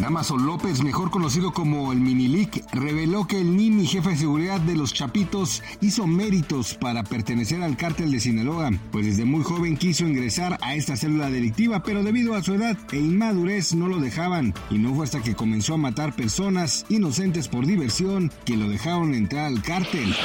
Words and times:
Damaso 0.00 0.38
López, 0.38 0.82
mejor 0.82 1.10
conocido 1.10 1.52
como 1.52 1.92
el 1.92 2.00
Minilic, 2.00 2.64
reveló 2.72 3.26
que 3.26 3.38
el 3.38 3.54
Nini, 3.54 3.86
jefe 3.86 4.10
de 4.10 4.16
seguridad 4.16 4.58
de 4.58 4.74
los 4.74 4.94
Chapitos, 4.94 5.62
hizo 5.82 6.06
méritos 6.06 6.72
para 6.72 7.04
pertenecer 7.04 7.62
al 7.62 7.76
cártel 7.76 8.10
de 8.10 8.18
Sinaloa, 8.18 8.70
pues 8.92 9.04
desde 9.04 9.26
muy 9.26 9.44
joven 9.44 9.76
quiso 9.76 10.08
ingresar 10.08 10.56
a 10.62 10.74
esta 10.74 10.96
célula 10.96 11.28
delictiva, 11.28 11.82
pero 11.82 12.02
debido 12.02 12.34
a 12.34 12.42
su 12.42 12.54
edad 12.54 12.78
e 12.92 12.96
inmadurez 12.96 13.74
no 13.74 13.88
lo 13.88 14.00
dejaban, 14.00 14.54
y 14.70 14.78
no 14.78 14.94
fue 14.94 15.04
hasta 15.04 15.20
que 15.20 15.34
comenzó 15.34 15.74
a 15.74 15.78
matar 15.78 16.16
personas 16.16 16.86
inocentes 16.88 17.48
por 17.48 17.66
diversión 17.66 18.32
que 18.46 18.56
lo 18.56 18.70
dejaron 18.70 19.12
entrar 19.12 19.44
al 19.44 19.60
cártel. 19.60 20.16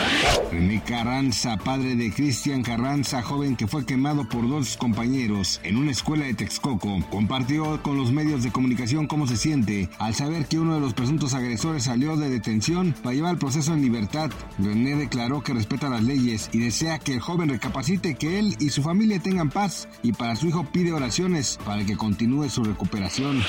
René 0.54 0.84
Carranza, 0.86 1.58
padre 1.58 1.98
de 1.98 2.14
Cristian 2.14 2.64
Carranza, 2.64 3.22
joven 3.22 3.58
que 3.58 3.68
fue 3.68 3.86
quemado 3.86 4.30
por 4.30 4.48
dos 4.48 4.78
compañeros 4.78 5.60
en 5.64 5.76
una 5.76 5.92
escuela 5.92 6.24
de 6.24 6.34
Texcoco, 6.34 7.06
compartió 7.12 7.84
con 7.84 7.98
los 7.98 8.14
medios 8.14 8.42
de 8.42 8.54
comunicación 8.54 9.08
cómo 9.08 9.28
se 9.28 9.36
siente 9.36 9.65
al 9.98 10.14
saber 10.14 10.46
que 10.46 10.60
uno 10.60 10.76
de 10.76 10.80
los 10.80 10.94
presuntos 10.94 11.34
agresores 11.34 11.84
salió 11.84 12.16
de 12.18 12.30
detención 12.30 12.94
para 13.02 13.16
llevar 13.16 13.34
el 13.34 13.40
proceso 13.40 13.74
en 13.74 13.82
libertad. 13.82 14.30
René 14.60 14.96
declaró 14.96 15.42
que 15.42 15.54
respeta 15.54 15.90
las 15.90 16.04
leyes 16.04 16.50
y 16.54 16.60
desea 16.60 17.00
que 17.00 17.16
el 17.16 17.20
joven 17.20 17.50
recapacite 17.50 18.16
que 18.16 18.40
él 18.40 18.56
y 18.60 18.70
su 18.70 18.84
familia 18.84 19.20
tengan 19.20 19.50
paz 19.50 19.88
y 20.04 20.14
para 20.14 20.36
su 20.36 20.48
hijo 20.48 20.66
pide 20.72 20.94
oraciones 20.94 21.58
para 21.66 21.84
que 21.84 21.98
continúe 21.98 22.50
su 22.50 22.64
recuperación. 22.64 23.42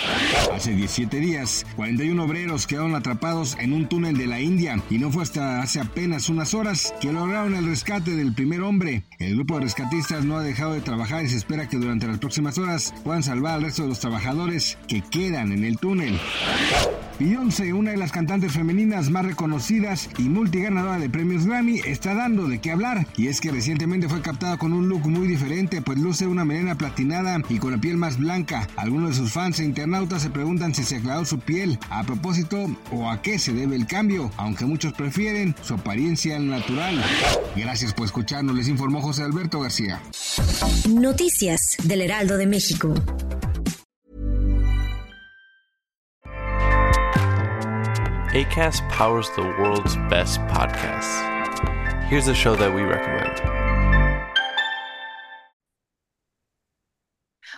Hace 0.55 0.75
17 0.75 1.19
días, 1.19 1.67
41 1.77 2.23
obreros 2.23 2.67
quedaron 2.67 2.95
atrapados 2.95 3.57
en 3.61 3.73
un 3.73 3.89
túnel 3.89 4.17
de 4.17 4.27
la 4.27 4.41
India 4.41 4.83
y 4.89 4.99
no 4.99 5.11
fue 5.11 5.23
hasta 5.23 5.61
hace 5.61 5.81
apenas 5.81 6.29
unas 6.31 6.55
horas 6.55 6.95
que 7.01 7.13
lograron 7.13 7.55
el 7.55 7.67
rescate 7.67 8.13
del 8.13 8.33
primer 8.33 8.63
hombre. 8.63 9.05
El 9.19 9.35
grupo 9.35 9.57
de 9.57 9.63
rescatistas 9.63 10.25
no 10.25 10.37
ha 10.37 10.43
dejado 10.43 10.73
de 10.73 10.81
trabajar 10.81 11.25
y 11.25 11.29
se 11.29 11.37
espera 11.37 11.69
que 11.69 11.77
durante 11.77 12.07
las 12.07 12.19
próximas 12.19 12.57
horas 12.59 12.95
puedan 13.05 13.23
salvar 13.23 13.55
al 13.55 13.63
resto 13.63 13.83
de 13.83 13.89
los 13.89 14.01
trabajadores 14.01 14.79
que 14.89 15.03
quedan 15.03 15.53
en 15.53 15.65
el 15.65 15.79
túnel. 15.79 16.06
Beyoncé, 17.19 17.73
una 17.73 17.93
de 17.93 17.97
las 17.97 18.13
cantantes 18.13 18.53
femeninas 18.53 19.09
más 19.09 19.25
reconocidas 19.25 20.11
y 20.19 20.25
multiganadora 20.25 20.99
de 20.99 21.09
premios 21.09 21.47
Grammy, 21.47 21.81
está 21.87 22.15
dando 22.15 22.47
de 22.47 22.61
qué 22.61 22.73
hablar. 22.73 23.07
Y 23.17 23.29
es 23.29 23.41
que 23.41 23.51
recientemente 23.51 24.09
fue 24.09 24.21
captada 24.21 24.59
con 24.59 24.75
un 24.75 24.91
look 24.91 25.09
muy 25.09 25.27
diferente, 25.27 25.81
pues 25.81 25.99
luce 25.99 26.27
una 26.27 26.45
melena 26.45 26.75
platinada 26.75 27.41
y 27.49 27.59
con 27.59 27.73
la 27.73 27.79
piel 27.79 27.97
más 27.97 28.19
blanca. 28.19 28.69
Algunos 28.77 29.11
de 29.11 29.17
sus 29.17 29.33
fans 29.33 29.61
e 29.61 29.65
internautas 29.65 30.23
se 30.23 30.31
preguntan 30.31 30.75
si 30.75 30.83
se 30.83 30.97
aclaró 30.97 31.25
su 31.25 31.39
piel 31.39 31.79
a 31.89 32.05
propósito 32.05 32.67
o 32.93 33.11
a 33.11 33.23
qué 33.23 33.39
se 33.39 33.55
debe 33.55 33.77
el 33.77 33.87
cambio, 33.87 34.31
aunque 34.37 34.67
muchos 34.67 34.93
prefieren 34.93 35.55
su 35.63 35.75
apariencia 35.75 36.39
natural. 36.39 37.03
Gracias 37.57 37.95
por 37.95 38.05
escucharnos, 38.05 38.55
les 38.55 38.69
informó 38.69 39.01
José 39.01 39.23
Alberto 39.23 39.61
García. 39.61 40.03
Noticias 40.91 41.77
del 41.85 42.03
Heraldo 42.03 42.37
de 42.37 42.47
México. 42.47 42.95
ACAST 48.37 48.87
powers 48.91 49.31
the 49.31 49.41
world's 49.41 49.97
best 50.11 50.41
podcasts. 50.41 52.05
Here's 52.05 52.29
a 52.29 52.35
show 52.35 52.55
that 52.55 52.75
we 52.75 52.83
recommend. 52.83 53.41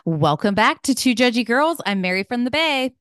Welcome 0.04 0.54
back 0.54 0.82
to 0.82 0.94
Two 0.94 1.16
Judgy 1.16 1.44
Girls. 1.44 1.80
I'm 1.84 2.00
Mary 2.00 2.22
from 2.22 2.44
the 2.44 2.52
Bay. 2.52 2.94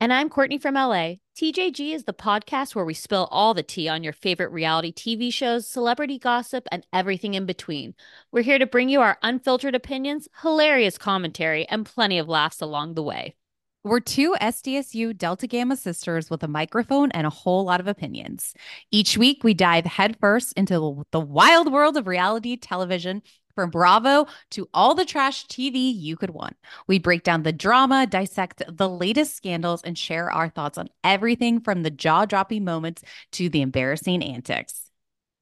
And 0.00 0.12
I'm 0.12 0.28
Courtney 0.28 0.58
from 0.58 0.74
LA. 0.74 1.18
TJG 1.36 1.94
is 1.94 2.02
the 2.02 2.12
podcast 2.12 2.74
where 2.74 2.84
we 2.84 2.92
spill 2.92 3.28
all 3.30 3.54
the 3.54 3.62
tea 3.62 3.88
on 3.88 4.02
your 4.02 4.12
favorite 4.12 4.50
reality 4.50 4.92
TV 4.92 5.32
shows, 5.32 5.68
celebrity 5.68 6.18
gossip, 6.18 6.66
and 6.72 6.84
everything 6.92 7.34
in 7.34 7.46
between. 7.46 7.94
We're 8.32 8.42
here 8.42 8.58
to 8.58 8.66
bring 8.66 8.88
you 8.88 9.00
our 9.00 9.16
unfiltered 9.22 9.76
opinions, 9.76 10.26
hilarious 10.42 10.98
commentary, 10.98 11.68
and 11.68 11.86
plenty 11.86 12.18
of 12.18 12.28
laughs 12.28 12.60
along 12.60 12.94
the 12.94 13.02
way. 13.04 13.36
We're 13.84 13.98
two 13.98 14.36
SDSU 14.40 15.18
Delta 15.18 15.48
Gamma 15.48 15.76
sisters 15.76 16.30
with 16.30 16.44
a 16.44 16.48
microphone 16.48 17.10
and 17.10 17.26
a 17.26 17.30
whole 17.30 17.64
lot 17.64 17.80
of 17.80 17.88
opinions. 17.88 18.54
Each 18.92 19.18
week, 19.18 19.42
we 19.42 19.54
dive 19.54 19.86
headfirst 19.86 20.52
into 20.52 21.04
the 21.10 21.18
wild 21.18 21.72
world 21.72 21.96
of 21.96 22.06
reality 22.06 22.56
television. 22.56 23.22
From 23.56 23.68
Bravo 23.68 24.28
to 24.52 24.66
all 24.72 24.94
the 24.94 25.04
trash 25.04 25.46
TV 25.46 25.92
you 25.94 26.16
could 26.16 26.30
want. 26.30 26.56
We 26.86 26.98
break 26.98 27.22
down 27.22 27.42
the 27.42 27.52
drama, 27.52 28.06
dissect 28.06 28.62
the 28.66 28.88
latest 28.88 29.36
scandals, 29.36 29.82
and 29.82 29.98
share 29.98 30.30
our 30.30 30.48
thoughts 30.48 30.78
on 30.78 30.88
everything 31.04 31.60
from 31.60 31.82
the 31.82 31.90
jaw 31.90 32.24
dropping 32.24 32.64
moments 32.64 33.02
to 33.32 33.50
the 33.50 33.60
embarrassing 33.60 34.22
antics. 34.22 34.81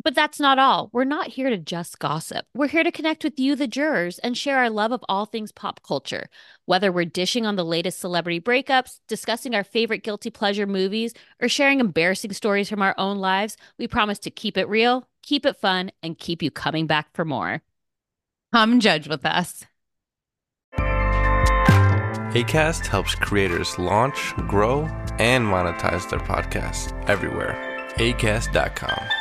But 0.02 0.14
that's 0.14 0.40
not 0.40 0.58
all. 0.58 0.88
We're 0.92 1.04
not 1.04 1.28
here 1.28 1.50
to 1.50 1.58
just 1.58 1.98
gossip. 1.98 2.46
We're 2.54 2.68
here 2.68 2.84
to 2.84 2.92
connect 2.92 3.22
with 3.22 3.38
you, 3.38 3.54
the 3.54 3.66
jurors, 3.66 4.18
and 4.20 4.36
share 4.36 4.58
our 4.58 4.70
love 4.70 4.92
of 4.92 5.04
all 5.08 5.26
things 5.26 5.52
pop 5.52 5.82
culture. 5.82 6.28
Whether 6.64 6.90
we're 6.90 7.04
dishing 7.04 7.44
on 7.44 7.56
the 7.56 7.64
latest 7.64 8.00
celebrity 8.00 8.40
breakups, 8.40 9.00
discussing 9.08 9.54
our 9.54 9.64
favorite 9.64 10.02
guilty 10.02 10.30
pleasure 10.30 10.66
movies, 10.66 11.12
or 11.40 11.48
sharing 11.48 11.80
embarrassing 11.80 12.32
stories 12.32 12.68
from 12.68 12.82
our 12.82 12.94
own 12.96 13.18
lives, 13.18 13.56
we 13.78 13.86
promise 13.86 14.18
to 14.20 14.30
keep 14.30 14.56
it 14.56 14.68
real, 14.68 15.06
keep 15.22 15.44
it 15.44 15.56
fun, 15.56 15.90
and 16.02 16.18
keep 16.18 16.42
you 16.42 16.50
coming 16.50 16.86
back 16.86 17.08
for 17.14 17.24
more. 17.24 17.62
Come 18.52 18.80
judge 18.80 19.06
with 19.06 19.26
us. 19.26 19.66
ACAST 22.32 22.86
helps 22.86 23.16
creators 23.16 23.76
launch, 23.76 24.34
grow, 24.46 24.82
and 25.18 25.44
monetize 25.44 26.08
their 26.08 26.20
podcasts 26.20 26.92
everywhere. 27.08 27.58
ACAST.com. 27.96 29.19